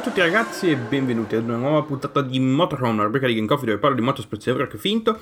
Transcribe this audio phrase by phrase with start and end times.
[0.00, 3.34] Ciao a tutti ragazzi e benvenuti ad una nuova puntata di Motorhome, una rubrica di
[3.34, 5.18] Game Coffee dove parlo di motorsport vero che finto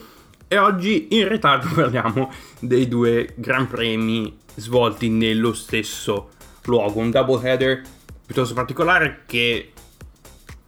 [0.46, 6.28] e oggi in ritardo parliamo dei due gran premi svolti nello stesso
[6.66, 7.82] luogo, un double header
[8.24, 9.72] piuttosto particolare che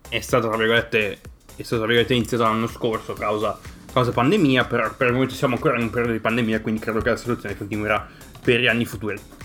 [0.08, 1.20] è stato tra virgolette,
[1.54, 3.56] è stato, tra virgolette iniziato l'anno scorso causa,
[3.92, 7.00] causa pandemia, però per il momento siamo ancora in un periodo di pandemia quindi credo
[7.00, 8.08] che la situazione continuerà
[8.42, 9.39] per gli anni futuri.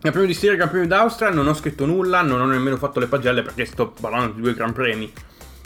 [0.00, 3.00] Gran premio di Stiria, Gran premio d'Austria, non ho scritto nulla, non ho nemmeno fatto
[3.00, 5.12] le pagelle perché sto parlando di due Gran Premi,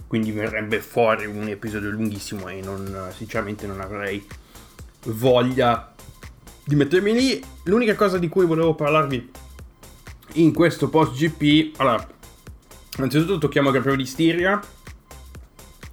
[0.08, 4.26] quindi verrebbe fuori un episodio lunghissimo e non, sinceramente non avrei
[5.04, 5.94] voglia
[6.64, 7.44] di mettermi lì.
[7.66, 9.30] L'unica cosa di cui volevo parlarvi
[10.32, 12.04] in questo post GP, allora,
[12.96, 14.60] innanzitutto tocchiamo il Gran Premio di Stiria,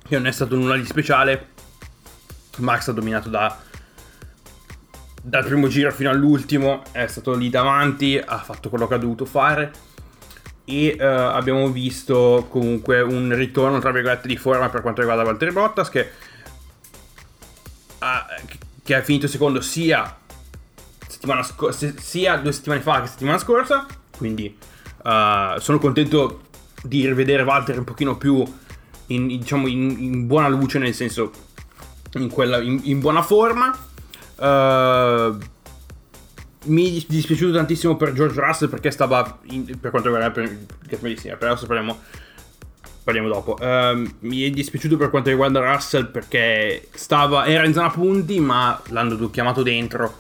[0.08, 1.50] che non è stato nulla di speciale,
[2.58, 3.70] Max ha dominato da
[5.22, 9.26] dal primo giro fino all'ultimo è stato lì davanti, ha fatto quello che ha dovuto
[9.26, 9.72] fare.
[10.66, 15.52] E uh, abbiamo visto comunque un ritorno tra virgolette di forma per quanto riguarda Valtteri
[15.52, 16.12] Bottas che,
[18.00, 18.46] uh,
[18.84, 20.18] che ha finito secondo sia,
[21.42, 23.86] sco- sia due settimane fa che settimana scorsa.
[24.16, 24.56] Quindi
[25.04, 26.42] uh, sono contento
[26.84, 28.44] di rivedere Valtteri un pochino più
[29.08, 31.32] in, diciamo in, in buona luce nel senso
[32.14, 33.90] in, quella, in buona forma
[34.42, 35.38] Uh,
[36.66, 41.00] mi è dispiaciuto tantissimo per George Russell perché stava in, per quanto riguarda per, per,
[41.00, 42.00] per adesso parliamo,
[43.04, 43.56] parliamo dopo.
[43.60, 48.82] Uh, mi è dispiaciuto per quanto riguarda Russell perché stava era in zona punti ma
[48.90, 50.12] l'hanno chiamato dentro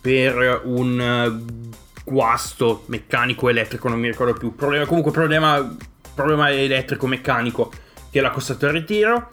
[0.00, 1.42] per un
[2.04, 4.54] guasto meccanico elettrico non mi ricordo più.
[4.54, 5.76] Problema, comunque problema,
[6.14, 7.70] problema elettrico meccanico
[8.10, 9.30] che l'ha costato il ritiro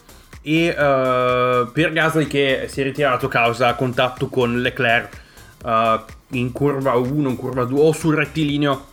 [0.48, 5.20] e uh, per Gasly che si è ritirato causa contatto con Leclerc
[5.64, 6.00] uh,
[6.36, 8.86] in curva 1, in curva 2 o sul rettilineo,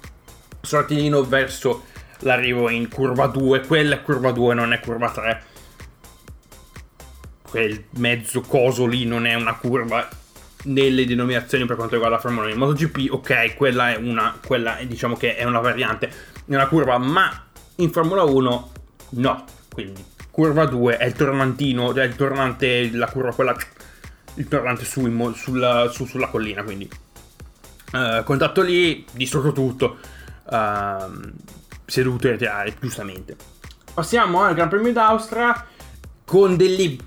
[0.59, 1.85] sul rettilineo verso
[2.21, 5.43] l'arrivo in curva 2, quella è curva 2, non è curva 3.
[7.47, 10.09] Quel mezzo coso lì non è una curva
[10.63, 12.53] nelle denominazioni per quanto riguarda la Formula 1.
[12.53, 16.65] In MotoGP, ok, quella è una, quella è, diciamo che è una variante, è una
[16.65, 18.71] curva, ma in Formula 1
[19.09, 19.45] no.
[19.71, 23.55] Quindi curva 2 è il tornantino, è il tornante, la curva quella,
[24.33, 26.89] il tornante su, sulla, su, sulla collina, quindi.
[27.91, 29.99] Uh, contatto lì, distrutto tutto,
[30.45, 31.31] uh,
[31.85, 33.35] si è dovuto ritirare, giustamente.
[33.93, 35.67] Passiamo al Gran Premio d'Austria
[36.25, 36.97] con delle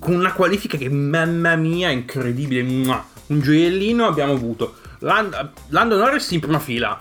[0.00, 2.60] con una qualifica che mamma mia incredibile.
[2.62, 4.74] Un gioiellino abbiamo avuto.
[4.98, 6.98] Land- Lando Norris in prima fila.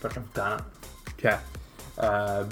[0.00, 0.70] Porca puttana.
[1.16, 1.38] Cioè
[1.96, 2.46] uh,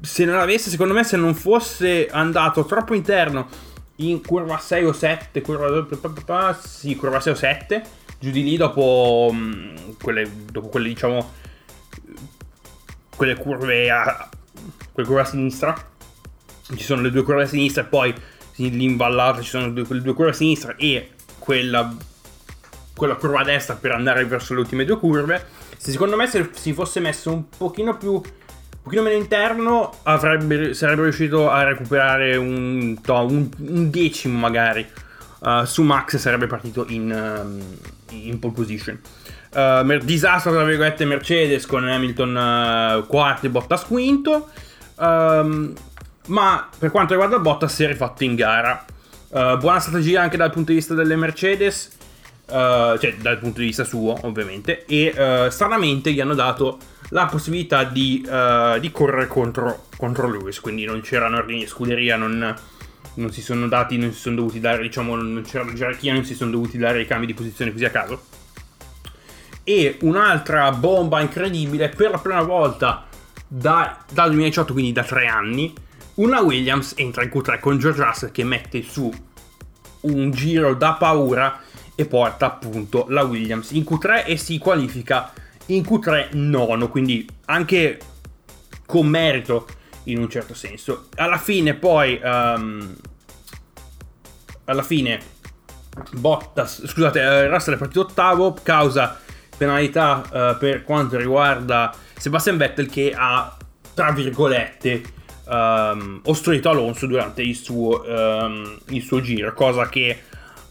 [0.00, 3.48] se non avesse, secondo me, se non fosse andato troppo interno
[3.96, 7.82] in curva 6 o 7, curva, sì, curva 6 o 7,
[8.20, 11.32] giù di lì dopo mm, quelle, dopo quelle diciamo,
[13.16, 14.28] quelle curve a,
[14.92, 15.90] quelle curve a sinistra,
[16.76, 18.14] ci sono le due curve a sinistra e poi
[18.56, 21.92] l'imballata ci sono due, quelle due curve a sinistra e quella,
[22.94, 25.44] quella curva a destra per andare verso le ultime due curve.
[25.76, 28.20] Se secondo me se si fosse messo un pochino più
[28.88, 34.86] pochino meno interno avrebbe, sarebbe riuscito a recuperare un, un, un decimo magari
[35.40, 37.62] uh, su Max sarebbe partito in, um,
[38.12, 38.98] in pole position.
[39.52, 44.48] Uh, disastro tra virgolette Mercedes con Hamilton uh, quarto e Bottas quinto.
[44.96, 45.74] Um,
[46.28, 48.84] ma per quanto riguarda Bottas si è rifatto in gara.
[49.30, 51.90] Buona strategia anche dal punto di vista delle Mercedes
[52.46, 55.12] cioè dal punto di vista suo ovviamente e
[55.50, 56.78] stranamente gli hanno dato
[57.10, 62.16] la possibilità di, uh, di correre contro, contro, Lewis, quindi non c'erano ordini di scuderia,
[62.16, 62.56] non,
[63.14, 66.34] non, si sono dati, non si sono dovuti dare, diciamo, non c'era gerarchia, non si
[66.34, 68.22] sono dovuti dare i cambi di posizione così a caso.
[69.64, 73.06] E un'altra bomba incredibile, per la prima volta
[73.46, 75.72] da, dal 2018, quindi da tre anni,
[76.14, 79.10] una Williams entra in Q3 con George Russell che mette su
[80.00, 81.60] un giro da paura
[81.94, 85.32] e porta appunto la Williams in Q3 e si qualifica
[85.68, 87.98] in Q3 nono, quindi anche
[88.86, 89.66] con merito
[90.04, 91.08] in un certo senso.
[91.16, 92.94] Alla fine poi, um,
[94.64, 95.36] alla fine
[96.12, 99.18] Bottas, scusate, uh, Russell è partito ottavo, causa
[99.56, 103.56] penalità uh, per quanto riguarda Sebastian Vettel che ha,
[103.94, 105.02] tra virgolette,
[105.46, 110.22] um, ostruito Alonso durante il suo, um, il suo giro, cosa che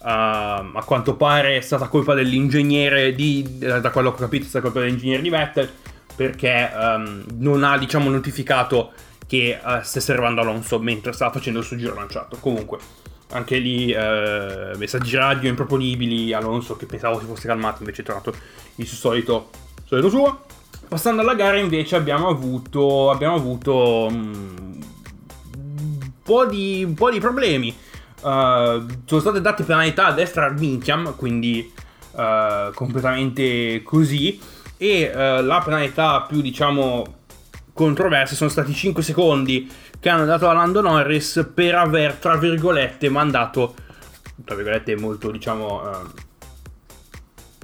[0.08, 4.46] Uh, a quanto pare è stata colpa dell'ingegnere di, eh, da quello che ho capito
[4.46, 5.70] è stata colpa dell'ingegnere di Vettel
[6.16, 8.94] perché um, non ha diciamo notificato
[9.28, 12.78] che uh, stesse arrivando Alonso mentre stava facendo il suo giro lanciato comunque
[13.32, 18.34] anche lì uh, messaggi radio improponibili Alonso che pensavo si fosse calmato invece è tornato
[18.76, 19.50] il suo solito,
[19.84, 20.46] solito suo
[20.88, 24.80] Passando alla gara invece abbiamo avuto, abbiamo avuto um,
[25.58, 27.76] un, po di, un po' di problemi.
[28.22, 31.72] Uh, sono state date penalità a destra al Minchiam, quindi
[32.12, 34.40] uh, completamente così.
[34.78, 37.16] E uh, la penalità più, diciamo,
[37.74, 43.10] controversa sono stati 5 secondi che hanno dato a Lando Norris per aver, tra virgolette,
[43.10, 43.76] mandato,
[44.44, 45.82] tra virgolette molto, diciamo,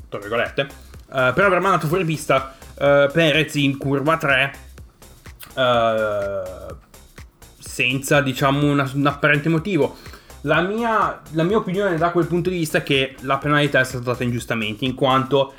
[0.10, 0.68] tra virgolette,
[1.08, 4.72] per aver mandato fuori pista Perez in curva 3
[5.56, 6.76] uh, eh,
[7.60, 9.98] senza diciamo una, un apparente motivo.
[10.46, 13.84] La mia, la mia, opinione da quel punto di vista è che la penalità è
[13.86, 15.54] stata data ingiustamente in quanto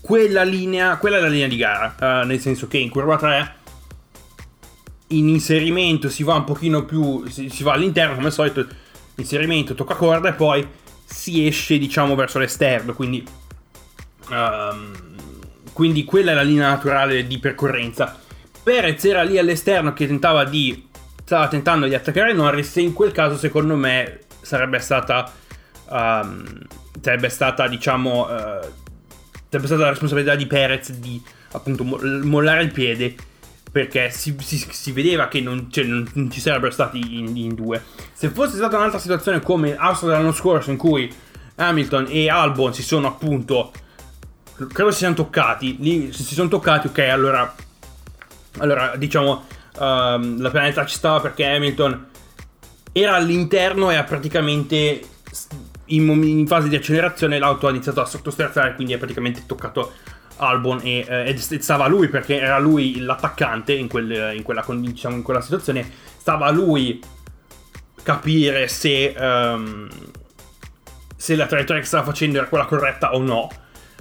[0.00, 3.54] quella linea, quella è la linea di gara, uh, nel senso che in curva 3
[5.08, 8.66] in inserimento si va un pochino più, si, si va all'interno come al solito,
[9.16, 10.66] inserimento, tocca corda e poi
[11.04, 13.24] si esce diciamo verso l'esterno, quindi
[14.30, 14.92] um,
[15.72, 18.18] quindi quella è la linea naturale di percorrenza.
[18.62, 20.88] Perez era lì all'esterno che tentava di
[21.30, 25.30] stava tentando di attaccare Norris e in quel caso secondo me sarebbe stata
[25.88, 26.44] um,
[27.00, 28.68] sarebbe stata diciamo uh,
[29.48, 31.22] sarebbe stata la responsabilità di Perez di
[31.52, 33.14] appunto mollare il piede
[33.70, 37.80] perché si, si, si vedeva che non, cioè, non, ci sarebbero stati in, in, due
[38.12, 41.08] se fosse stata un'altra situazione come Austria dell'anno scorso in cui
[41.54, 43.70] Hamilton e Albon si sono appunto
[44.66, 45.76] credo si siano toccati.
[45.78, 47.54] Lì, si sono toccati, ok, allora,
[48.58, 49.44] allora diciamo,
[49.80, 52.06] um, la penalità ci stava perché Hamilton
[52.92, 55.00] era all'interno e ha praticamente
[55.86, 59.92] in, in, fase di accelerazione l'auto ha iniziato a sottosterzare, quindi ha praticamente toccato
[60.36, 65.22] Albon e, eh, stava lui perché era lui l'attaccante in, quel, in, quella, diciamo, in
[65.22, 67.00] quella situazione, stava lui
[68.02, 69.88] capire se, um,
[71.16, 73.48] se la traiettoria che stava facendo era quella corretta o no.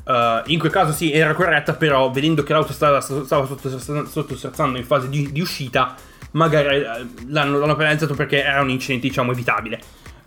[0.09, 4.83] Uh, in quel caso sì, era corretta, però vedendo che l'auto stava, stava sottosterzando in
[4.83, 5.93] fase di, di uscita,
[6.31, 9.79] magari eh, l'hanno, l'hanno, penalizzato perché era un incidente, diciamo, evitabile.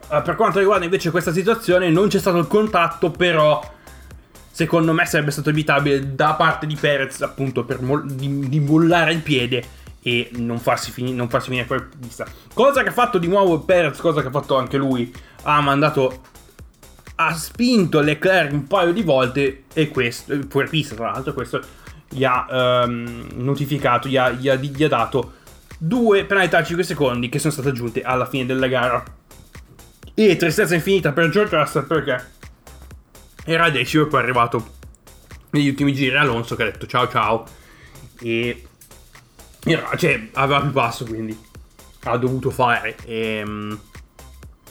[0.06, 3.60] Uh, per quanto riguarda invece questa situazione, non c'è stato il contatto, però
[4.52, 9.20] secondo me sarebbe stato evitabile da parte di Perez, appunto, mo- di, di mollare il
[9.20, 9.64] piede
[10.00, 12.24] e non farsi, fini- non farsi finire fuori pista.
[12.54, 15.12] Cosa che ha fatto di nuovo Perez, cosa che ha fatto anche lui,
[15.42, 16.20] ha mandato
[17.16, 21.60] ha spinto Leclerc un paio di volte e questo, fuori pista tra l'altro, questo
[22.08, 25.34] gli ha um, notificato, gli ha, gli, ha, gli ha, dato
[25.78, 29.02] due penalità a 5 secondi che sono state aggiunte alla fine della gara.
[30.14, 32.30] E tristezza infinita per George Russell perché
[33.44, 34.80] era decimo e poi è arrivato
[35.50, 37.44] negli ultimi giri Alonso che ha detto ciao ciao
[38.20, 38.66] e
[39.64, 41.38] era, cioè, aveva più passo quindi
[42.04, 43.80] ha dovuto fare e, ehm,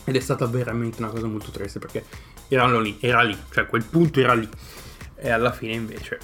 [0.04, 2.04] ed è stata veramente una cosa molto triste perché
[2.54, 4.48] erano lì, era lì, cioè quel punto era lì.
[5.16, 6.18] E alla fine invece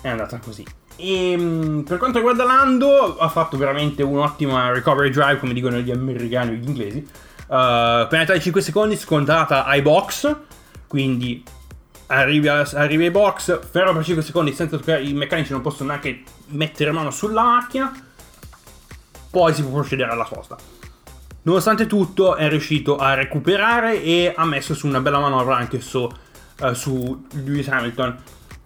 [0.00, 0.64] è andata così.
[0.96, 5.90] E ehm, per quanto riguarda Lando, ha fatto veramente un'ottima recovery drive, come dicono gli
[5.90, 6.98] americani o gli inglesi.
[7.46, 10.36] Uh, penalità di 5 secondi scontata ai box,
[10.86, 11.42] quindi
[12.06, 16.92] arrivi, ai box, fermo per 5 secondi senza toccare, i meccanici non possono neanche mettere
[16.92, 17.92] mano sulla macchina,
[19.30, 20.56] poi si può procedere alla sosta.
[21.42, 26.08] Nonostante tutto è riuscito a recuperare e ha messo su una bella manovra anche su,
[26.60, 28.16] uh, su Lewis Hamilton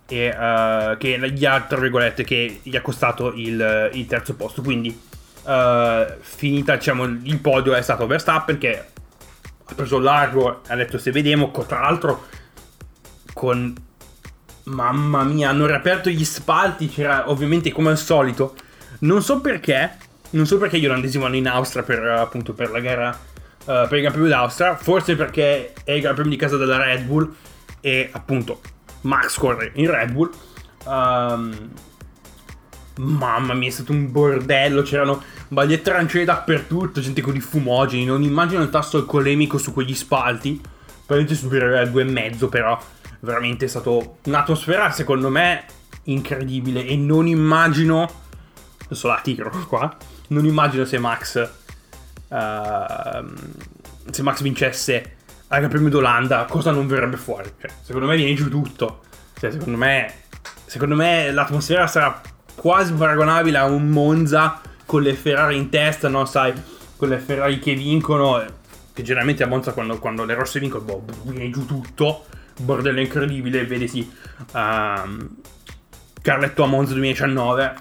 [0.07, 4.63] e, uh, che gli ha, che gli ha costato il, il terzo posto.
[4.63, 4.89] Quindi
[5.45, 8.85] uh, finita diciamo, il podio è stato Verstappen che
[9.65, 12.27] ha preso largo, ha detto se vediamo, tra l'altro
[13.33, 13.75] con...
[14.67, 18.55] Mamma mia, hanno riaperto gli spalti, c'era ovviamente come al solito.
[19.01, 19.99] Non so perché,
[20.35, 23.95] non so perché gli olandesi vanno in Austria per, appunto, per la gara, uh, per
[23.95, 24.77] il Gran Premio d'Austria.
[24.77, 27.33] Forse perché è il Gran Premio di casa della Red Bull
[27.81, 28.61] e appunto
[29.03, 30.31] Max corre in Red Bull.
[30.87, 31.71] Um,
[32.97, 34.83] mamma mia, è stato un bordello.
[34.83, 38.05] C'erano bagliette arancioni dappertutto, gente con i fumogeni.
[38.05, 40.61] Non immagino il tasto alcolemico su quegli spalti.
[41.07, 42.81] Probabilmente subire a due e mezzo, però
[43.21, 45.65] veramente è stato un'atmosfera, secondo me,
[46.05, 46.85] incredibile.
[46.85, 48.23] E non immagino.
[48.87, 49.97] Adesso la tiro qua
[50.29, 51.51] non immagino se Max.
[52.29, 53.33] Uh,
[54.11, 55.17] se Max vincesse
[55.49, 57.51] al Gran Premio d'Olanda, cosa non verrebbe fuori?
[57.61, 59.03] Cioè, secondo me viene giù tutto.
[59.39, 60.13] Cioè, secondo me.
[60.67, 62.21] Secondo me l'atmosfera sarà
[62.55, 66.25] quasi paragonabile a un Monza con le Ferrari in testa, no?
[66.25, 66.53] Sai,
[66.97, 68.63] con le Ferrari che vincono.
[68.93, 72.27] Che generalmente a Monza quando, quando le rosse vincono, boh, viene giù tutto.
[72.61, 74.13] Bordello incredibile, vedi sì.
[74.53, 75.37] Um,
[76.23, 77.75] Carletto a Monza 2019,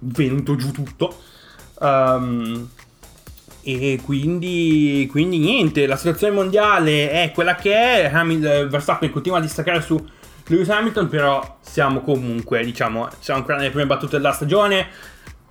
[0.00, 1.22] venuto giù tutto.
[1.80, 2.68] Um,
[3.62, 8.10] e quindi, quindi, niente, la situazione mondiale è quella che è.
[8.68, 10.02] Verstappen continua a distaccare su,
[10.48, 14.88] Lewis Hamilton, però siamo comunque, diciamo, siamo ancora nelle prime battute della stagione.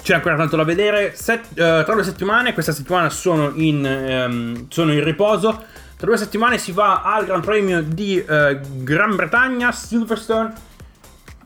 [0.01, 1.13] C'è ancora tanto da vedere.
[1.15, 5.65] Set, uh, tra due settimane, questa settimana sono in, um, sono in riposo.
[5.95, 10.53] Tra due settimane si va al Gran Premio di uh, Gran Bretagna, Silverstone.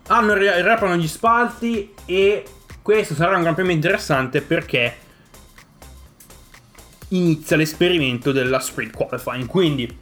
[0.07, 2.43] Hanno, riaprono gli spalti e
[2.91, 4.95] questo sarà un Gran Premio interessante perché
[7.09, 9.47] inizia l'esperimento della sprint qualifying.
[9.47, 9.97] Quindi,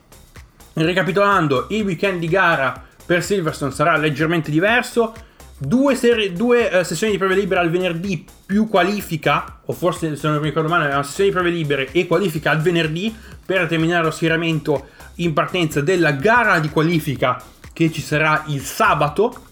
[0.74, 5.14] ricapitolando, il weekend di gara per Silverstone sarà leggermente diverso.
[5.56, 10.28] Due, serie, due uh, sessioni di prove libere al venerdì più qualifica, o forse se
[10.28, 13.16] non mi ricordo male, una sessione di prove libere e qualifica al venerdì
[13.46, 17.40] per terminare lo schieramento in partenza della gara di qualifica
[17.72, 19.48] che ci sarà il sabato.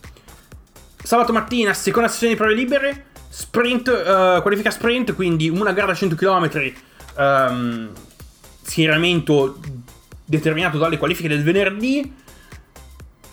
[1.04, 3.07] Sabato mattina, seconda sessione di prove libere,
[3.38, 6.74] sprint, uh, qualifica sprint, quindi una gara da 100 km
[7.18, 7.92] um,
[8.64, 9.60] schieramento
[10.26, 12.12] determinato dalle qualifiche del venerdì.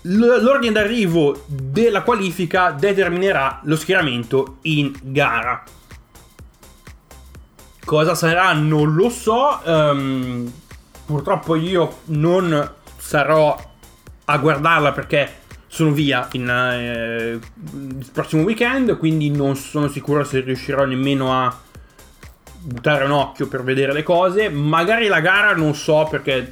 [0.03, 5.63] L'ordine d'arrivo della qualifica determinerà lo schieramento in gara.
[7.83, 8.53] Cosa sarà?
[8.53, 9.59] Non lo so.
[9.65, 10.53] Um,
[11.07, 13.59] purtroppo io non sarò
[14.27, 15.44] a guardarla perché
[15.75, 18.97] sono via in, eh, il prossimo weekend.
[18.97, 21.59] Quindi non sono sicuro se riuscirò nemmeno a
[22.61, 24.49] buttare un occhio per vedere le cose.
[24.49, 26.49] Magari la gara non so perché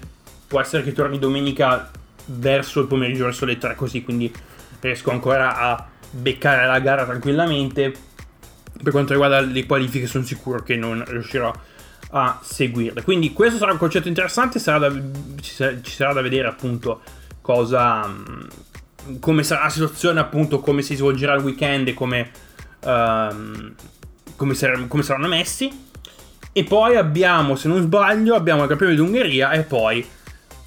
[0.48, 1.88] può essere che torni domenica
[2.24, 4.32] verso il pomeriggio, verso le 3 così, quindi
[4.80, 7.94] riesco ancora a beccare la gara tranquillamente.
[8.82, 11.52] Per quanto riguarda le qualifiche sono sicuro che non riuscirò
[12.10, 13.04] a seguirle.
[13.04, 15.00] Quindi questo sarà un concetto interessante, sarà da,
[15.40, 17.02] ci, sarà, ci, sarà, da vedere appunto
[17.40, 18.50] cosa...
[19.20, 22.30] come sarà la situazione appunto, come si svolgerà il weekend e come...
[22.84, 23.74] Um,
[24.36, 25.90] come, sar- come saranno messi.
[26.52, 30.06] E poi abbiamo, se non sbaglio, abbiamo il campione d'Ungheria e poi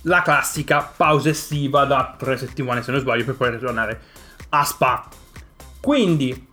[0.04, 4.02] la classica pausa estiva da tre settimane, se non sbaglio, per poi ritornare
[4.50, 5.08] a Spa.
[5.80, 6.48] Quindi,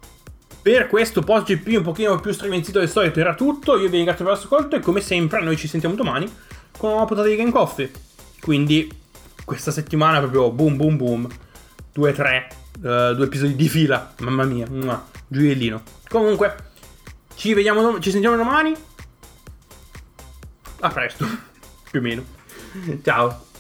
[0.61, 3.79] per questo post GP un pochino più striminzito del solito era tutto.
[3.79, 7.07] Io vi ringrazio per l'ascolto e come sempre noi ci sentiamo domani con una nuova
[7.07, 7.91] puntata di Game Coffee.
[8.41, 8.91] Quindi,
[9.45, 11.29] questa settimana proprio boom boom boom.
[11.95, 12.47] 2-3,
[12.81, 14.15] uh, eh, due episodi di fila.
[14.21, 14.67] Mamma mia,
[15.27, 15.83] gioiellino.
[16.09, 16.55] Comunque,
[17.35, 18.75] ci vediamo, ci sentiamo domani.
[20.81, 21.27] A presto,
[21.91, 22.25] più o meno.
[23.03, 23.52] Ciao.